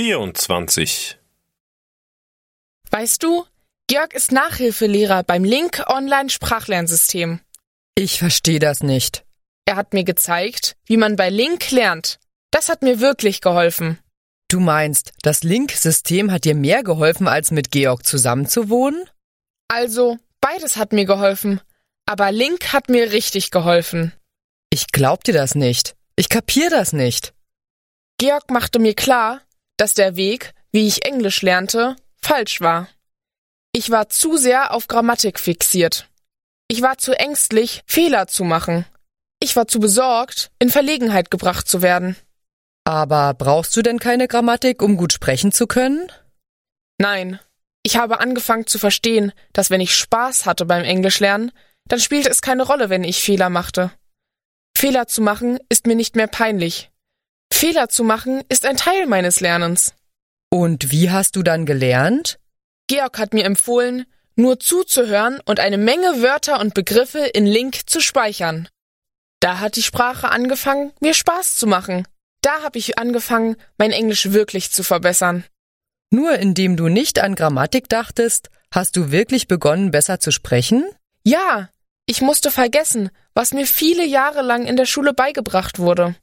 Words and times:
24. 0.00 1.18
Weißt 2.90 3.22
du, 3.22 3.44
Georg 3.86 4.14
ist 4.14 4.32
Nachhilfelehrer 4.32 5.24
beim 5.24 5.44
Link 5.44 5.84
Online 5.88 6.30
Sprachlernsystem. 6.30 7.40
Ich 7.96 8.18
verstehe 8.18 8.60
das 8.60 8.82
nicht. 8.82 9.26
Er 9.66 9.76
hat 9.76 9.92
mir 9.92 10.04
gezeigt, 10.04 10.78
wie 10.86 10.96
man 10.96 11.16
bei 11.16 11.28
Link 11.28 11.70
lernt. 11.70 12.18
Das 12.50 12.70
hat 12.70 12.80
mir 12.80 13.00
wirklich 13.00 13.42
geholfen. 13.42 13.98
Du 14.48 14.58
meinst, 14.58 15.12
das 15.20 15.42
Link-System 15.42 16.32
hat 16.32 16.46
dir 16.46 16.54
mehr 16.54 16.82
geholfen, 16.82 17.28
als 17.28 17.50
mit 17.50 17.70
Georg 17.70 18.06
zusammenzuwohnen? 18.06 19.04
Also, 19.68 20.16
beides 20.40 20.78
hat 20.78 20.94
mir 20.94 21.04
geholfen. 21.04 21.60
Aber 22.06 22.32
Link 22.32 22.72
hat 22.72 22.88
mir 22.88 23.12
richtig 23.12 23.50
geholfen. 23.50 24.14
Ich 24.70 24.86
glaub 24.92 25.24
dir 25.24 25.34
das 25.34 25.54
nicht. 25.54 25.94
Ich 26.16 26.30
kapier 26.30 26.70
das 26.70 26.94
nicht. 26.94 27.34
Georg 28.16 28.50
machte 28.50 28.78
mir 28.78 28.94
klar, 28.94 29.42
dass 29.80 29.94
der 29.94 30.14
Weg, 30.14 30.52
wie 30.72 30.86
ich 30.86 31.06
Englisch 31.06 31.40
lernte, 31.40 31.96
falsch 32.20 32.60
war. 32.60 32.88
Ich 33.72 33.90
war 33.90 34.10
zu 34.10 34.36
sehr 34.36 34.74
auf 34.74 34.88
Grammatik 34.88 35.40
fixiert. 35.40 36.06
Ich 36.68 36.82
war 36.82 36.98
zu 36.98 37.18
ängstlich, 37.18 37.82
Fehler 37.86 38.26
zu 38.26 38.44
machen. 38.44 38.84
Ich 39.40 39.56
war 39.56 39.66
zu 39.66 39.80
besorgt, 39.80 40.50
in 40.58 40.68
Verlegenheit 40.68 41.30
gebracht 41.30 41.66
zu 41.66 41.80
werden. 41.80 42.16
Aber 42.84 43.32
brauchst 43.32 43.74
du 43.74 43.80
denn 43.80 43.98
keine 43.98 44.28
Grammatik, 44.28 44.82
um 44.82 44.98
gut 44.98 45.14
sprechen 45.14 45.50
zu 45.50 45.66
können? 45.66 46.12
Nein. 46.98 47.40
Ich 47.82 47.96
habe 47.96 48.20
angefangen 48.20 48.66
zu 48.66 48.78
verstehen, 48.78 49.32
dass 49.54 49.70
wenn 49.70 49.80
ich 49.80 49.96
Spaß 49.96 50.44
hatte 50.44 50.66
beim 50.66 50.84
Englischlernen, 50.84 51.52
dann 51.86 52.00
spielte 52.00 52.28
es 52.28 52.42
keine 52.42 52.64
Rolle, 52.64 52.90
wenn 52.90 53.02
ich 53.02 53.22
Fehler 53.22 53.48
machte. 53.48 53.90
Fehler 54.76 55.06
zu 55.06 55.22
machen 55.22 55.58
ist 55.70 55.86
mir 55.86 55.96
nicht 55.96 56.16
mehr 56.16 56.26
peinlich. 56.26 56.89
Fehler 57.52 57.88
zu 57.88 58.04
machen 58.04 58.42
ist 58.48 58.64
ein 58.66 58.76
Teil 58.76 59.06
meines 59.06 59.40
Lernens. 59.40 59.94
Und 60.50 60.90
wie 60.90 61.10
hast 61.10 61.36
du 61.36 61.42
dann 61.42 61.66
gelernt? 61.66 62.38
Georg 62.86 63.18
hat 63.18 63.34
mir 63.34 63.44
empfohlen, 63.44 64.06
nur 64.34 64.58
zuzuhören 64.58 65.40
und 65.44 65.60
eine 65.60 65.78
Menge 65.78 66.22
Wörter 66.22 66.60
und 66.60 66.74
Begriffe 66.74 67.20
in 67.20 67.46
Link 67.46 67.88
zu 67.88 68.00
speichern. 68.00 68.68
Da 69.40 69.60
hat 69.60 69.76
die 69.76 69.82
Sprache 69.82 70.30
angefangen, 70.30 70.92
mir 71.00 71.14
Spaß 71.14 71.56
zu 71.56 71.66
machen. 71.66 72.06
Da 72.42 72.62
habe 72.62 72.78
ich 72.78 72.98
angefangen, 72.98 73.56
mein 73.78 73.92
Englisch 73.92 74.32
wirklich 74.32 74.70
zu 74.70 74.82
verbessern. 74.82 75.44
Nur 76.10 76.34
indem 76.38 76.76
du 76.76 76.88
nicht 76.88 77.20
an 77.20 77.34
Grammatik 77.34 77.88
dachtest, 77.88 78.50
hast 78.72 78.96
du 78.96 79.10
wirklich 79.12 79.46
begonnen, 79.46 79.90
besser 79.90 80.18
zu 80.18 80.32
sprechen? 80.32 80.84
Ja, 81.22 81.68
ich 82.06 82.22
musste 82.22 82.50
vergessen, 82.50 83.10
was 83.34 83.52
mir 83.52 83.66
viele 83.66 84.04
Jahre 84.04 84.42
lang 84.42 84.66
in 84.66 84.76
der 84.76 84.86
Schule 84.86 85.14
beigebracht 85.14 85.78
wurde. 85.78 86.16